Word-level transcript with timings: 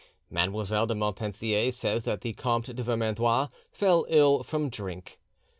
Mademoiselle 0.31 0.87
de 0.87 0.95
Montpensier 0.95 1.71
says 1.71 2.05
that 2.05 2.21
the 2.21 2.33
Comte 2.33 2.75
de 2.75 2.81
Vermandois 2.83 3.49
"fell 3.71 4.07
ill 4.09 4.41
from 4.41 4.67
drink." 4.67 5.19